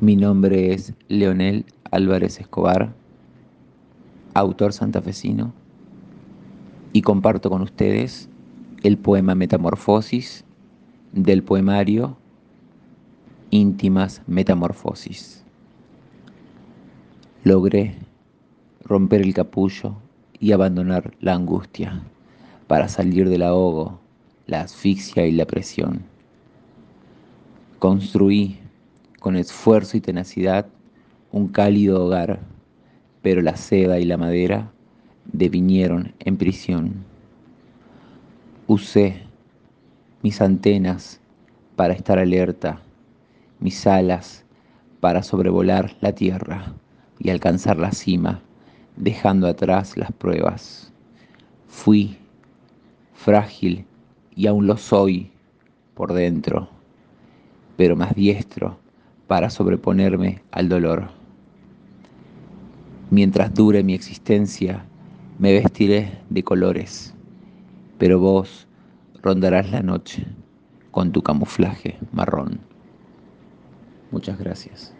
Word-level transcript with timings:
Mi 0.00 0.16
nombre 0.16 0.72
es 0.72 0.94
Leonel 1.08 1.66
Álvarez 1.90 2.40
Escobar, 2.40 2.94
autor 4.32 4.72
santafesino, 4.72 5.52
y 6.94 7.02
comparto 7.02 7.50
con 7.50 7.60
ustedes 7.60 8.30
el 8.82 8.96
poema 8.96 9.34
Metamorfosis 9.34 10.46
del 11.12 11.42
poemario 11.42 12.16
Íntimas 13.50 14.22
Metamorfosis. 14.26 15.44
Logré 17.44 17.96
romper 18.82 19.20
el 19.20 19.34
capullo 19.34 19.96
y 20.38 20.52
abandonar 20.52 21.12
la 21.20 21.34
angustia 21.34 22.00
para 22.68 22.88
salir 22.88 23.28
del 23.28 23.42
ahogo, 23.42 24.00
la 24.46 24.62
asfixia 24.62 25.26
y 25.26 25.32
la 25.32 25.44
presión. 25.44 26.04
Construí 27.78 28.59
con 29.20 29.36
esfuerzo 29.36 29.96
y 29.96 30.00
tenacidad 30.00 30.66
un 31.30 31.46
cálido 31.48 32.04
hogar, 32.04 32.40
pero 33.22 33.42
la 33.42 33.56
seda 33.56 34.00
y 34.00 34.04
la 34.04 34.16
madera 34.16 34.72
devinieron 35.26 36.14
en 36.18 36.36
prisión. 36.38 37.04
Usé 38.66 39.22
mis 40.22 40.40
antenas 40.40 41.20
para 41.76 41.92
estar 41.92 42.18
alerta, 42.18 42.80
mis 43.60 43.86
alas 43.86 44.44
para 45.00 45.22
sobrevolar 45.22 45.96
la 46.00 46.12
tierra 46.14 46.72
y 47.18 47.30
alcanzar 47.30 47.78
la 47.78 47.92
cima, 47.92 48.40
dejando 48.96 49.46
atrás 49.46 49.98
las 49.98 50.12
pruebas. 50.12 50.92
Fui 51.68 52.16
frágil 53.12 53.84
y 54.34 54.46
aún 54.46 54.66
lo 54.66 54.78
soy 54.78 55.30
por 55.94 56.14
dentro, 56.14 56.70
pero 57.76 57.96
más 57.96 58.14
diestro 58.14 58.78
para 59.30 59.48
sobreponerme 59.48 60.42
al 60.50 60.68
dolor. 60.68 61.08
Mientras 63.10 63.54
dure 63.54 63.84
mi 63.84 63.94
existencia, 63.94 64.84
me 65.38 65.52
vestiré 65.52 66.18
de 66.30 66.42
colores, 66.42 67.14
pero 67.96 68.18
vos 68.18 68.66
rondarás 69.22 69.70
la 69.70 69.84
noche 69.84 70.26
con 70.90 71.12
tu 71.12 71.22
camuflaje 71.22 71.96
marrón. 72.10 72.58
Muchas 74.10 74.36
gracias. 74.36 74.92